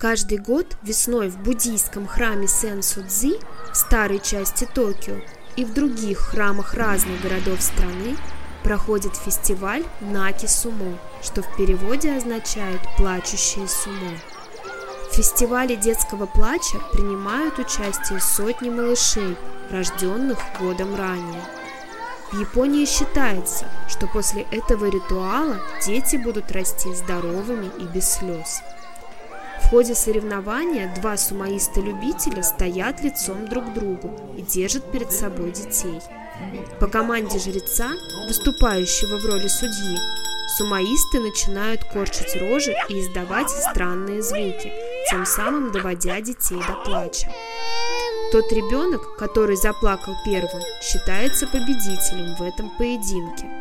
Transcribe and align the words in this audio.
Каждый 0.00 0.38
год 0.38 0.78
весной 0.80 1.28
в 1.28 1.38
буддийском 1.40 2.06
храме 2.06 2.48
Сен-Судзи 2.48 3.38
в 3.70 3.76
старой 3.76 4.18
части 4.18 4.66
Токио 4.72 5.16
и 5.56 5.64
в 5.66 5.74
других 5.74 6.16
храмах 6.20 6.72
разных 6.72 7.20
городов 7.20 7.60
страны 7.60 8.16
проходит 8.64 9.14
фестиваль 9.14 9.84
Наки 10.00 10.46
Сумо, 10.46 10.98
что 11.22 11.42
в 11.42 11.54
переводе 11.54 12.16
означает 12.16 12.80
«плачущие 12.96 13.68
сумо». 13.68 14.12
В 15.10 15.16
фестивале 15.16 15.76
детского 15.76 16.24
плача 16.24 16.78
принимают 16.94 17.58
участие 17.58 18.20
сотни 18.20 18.70
малышей, 18.70 19.36
рожденных 19.70 20.38
годом 20.58 20.94
ранее. 20.94 21.44
В 22.32 22.40
Японии 22.40 22.86
считается, 22.86 23.66
что 23.86 24.06
после 24.06 24.46
этого 24.50 24.86
ритуала 24.86 25.60
дети 25.84 26.16
будут 26.16 26.50
расти 26.52 26.90
здоровыми 26.94 27.70
и 27.78 27.84
без 27.84 28.10
слез. 28.10 28.62
Ходе 29.70 29.94
соревнования 29.94 30.92
два 30.96 31.16
сумоиста-любителя 31.16 32.42
стоят 32.42 33.04
лицом 33.04 33.46
друг 33.46 33.66
к 33.66 33.72
другу 33.72 34.18
и 34.36 34.42
держат 34.42 34.90
перед 34.90 35.12
собой 35.12 35.52
детей. 35.52 36.00
По 36.80 36.88
команде 36.88 37.38
жреца, 37.38 37.88
выступающего 38.26 39.20
в 39.20 39.26
роли 39.26 39.46
судьи, 39.46 39.96
сумоисты 40.58 41.20
начинают 41.20 41.84
корчить 41.84 42.34
рожи 42.40 42.74
и 42.88 43.00
издавать 43.00 43.50
странные 43.50 44.22
звуки, 44.22 44.72
тем 45.08 45.24
самым 45.24 45.70
доводя 45.70 46.20
детей 46.20 46.58
до 46.66 46.74
плача. 46.84 47.32
Тот 48.32 48.50
ребенок, 48.50 49.16
который 49.18 49.54
заплакал 49.54 50.16
первым, 50.24 50.62
считается 50.82 51.46
победителем 51.46 52.34
в 52.34 52.42
этом 52.42 52.70
поединке– 52.76 53.48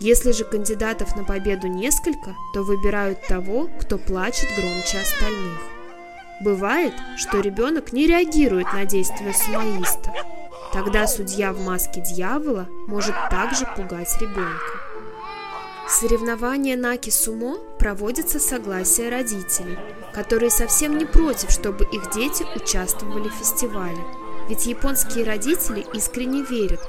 если 0.00 0.32
же 0.32 0.44
кандидатов 0.44 1.14
на 1.14 1.24
победу 1.24 1.66
несколько, 1.66 2.34
то 2.54 2.62
выбирают 2.62 3.26
того, 3.26 3.68
кто 3.80 3.98
плачет 3.98 4.48
громче 4.56 5.00
остальных. 5.00 5.60
Бывает, 6.40 6.94
что 7.18 7.40
ребенок 7.40 7.92
не 7.92 8.06
реагирует 8.06 8.72
на 8.72 8.86
действия 8.86 9.34
сумоиста. 9.34 10.10
Тогда 10.72 11.06
судья 11.06 11.52
в 11.52 11.60
маске 11.60 12.00
дьявола 12.00 12.66
может 12.86 13.14
также 13.30 13.66
пугать 13.76 14.16
ребенка. 14.20 14.80
Соревнования 15.86 16.76
Наки 16.76 17.10
Сумо 17.10 17.58
проводятся 17.78 18.38
с 18.38 18.46
согласия 18.46 19.10
родителей, 19.10 19.76
которые 20.14 20.50
совсем 20.50 20.96
не 20.96 21.04
против, 21.04 21.50
чтобы 21.50 21.84
их 21.84 22.10
дети 22.10 22.46
участвовали 22.56 23.28
в 23.28 23.34
фестивале. 23.34 24.02
Ведь 24.48 24.66
японские 24.66 25.24
родители 25.24 25.84
искренне 25.92 26.42
верят, 26.42 26.80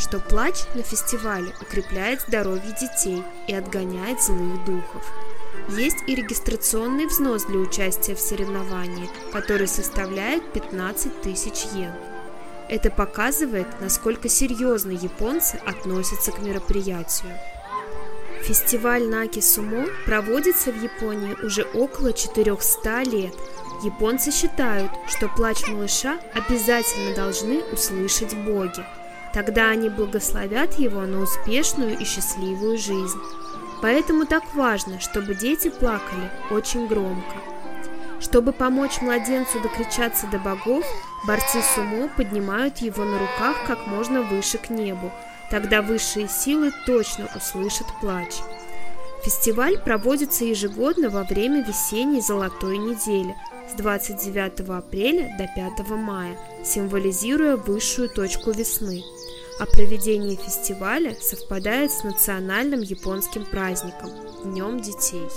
что 0.00 0.18
плач 0.18 0.64
на 0.74 0.82
фестивале 0.82 1.54
укрепляет 1.60 2.22
здоровье 2.22 2.74
детей 2.80 3.22
и 3.46 3.54
отгоняет 3.54 4.22
злых 4.22 4.64
духов. 4.64 5.04
Есть 5.68 5.98
и 6.06 6.14
регистрационный 6.14 7.06
взнос 7.06 7.44
для 7.44 7.58
участия 7.58 8.14
в 8.14 8.20
соревновании, 8.20 9.10
который 9.30 9.68
составляет 9.68 10.52
15 10.52 11.20
тысяч 11.20 11.66
йен. 11.74 11.92
Это 12.68 12.90
показывает, 12.90 13.66
насколько 13.80 14.28
серьезно 14.28 14.92
японцы 14.92 15.60
относятся 15.66 16.32
к 16.32 16.40
мероприятию. 16.40 17.32
Фестиваль 18.42 19.06
Наки 19.06 19.40
Сумо 19.40 19.86
проводится 20.06 20.72
в 20.72 20.82
Японии 20.82 21.36
уже 21.44 21.62
около 21.74 22.12
400 22.12 23.02
лет. 23.02 23.34
Японцы 23.84 24.32
считают, 24.32 24.90
что 25.08 25.28
плач 25.28 25.66
малыша 25.68 26.18
обязательно 26.32 27.14
должны 27.14 27.62
услышать 27.72 28.34
боги– 28.34 28.84
Тогда 29.32 29.70
они 29.70 29.88
благословят 29.88 30.78
его 30.78 31.02
на 31.02 31.20
успешную 31.20 31.96
и 31.96 32.04
счастливую 32.04 32.78
жизнь. 32.78 33.20
Поэтому 33.80 34.26
так 34.26 34.42
важно, 34.54 35.00
чтобы 35.00 35.34
дети 35.34 35.70
плакали 35.70 36.30
очень 36.50 36.86
громко. 36.86 37.36
Чтобы 38.20 38.52
помочь 38.52 39.00
младенцу 39.00 39.60
докричаться 39.60 40.26
до 40.26 40.38
богов, 40.38 40.84
борцы 41.26 41.62
сумо 41.74 42.08
поднимают 42.16 42.78
его 42.78 43.04
на 43.04 43.18
руках 43.18 43.56
как 43.66 43.86
можно 43.86 44.20
выше 44.22 44.58
к 44.58 44.68
небу. 44.68 45.10
Тогда 45.50 45.80
высшие 45.80 46.28
силы 46.28 46.70
точно 46.84 47.28
услышат 47.34 47.86
плач. 48.00 48.34
Фестиваль 49.24 49.78
проводится 49.78 50.44
ежегодно 50.44 51.08
во 51.08 51.24
время 51.24 51.62
весенней 51.62 52.20
золотой 52.20 52.78
недели 52.78 53.34
с 53.70 53.74
29 53.74 54.68
апреля 54.68 55.34
до 55.38 55.46
5 55.46 55.88
мая, 55.90 56.36
символизируя 56.64 57.56
высшую 57.56 58.08
точку 58.08 58.50
весны– 58.50 59.02
а 59.60 59.66
проведение 59.66 60.36
фестиваля 60.36 61.14
совпадает 61.20 61.92
с 61.92 62.02
национальным 62.02 62.80
японским 62.80 63.44
праздником– 63.44 64.10
Днем 64.44 64.80
детей. 64.80 65.28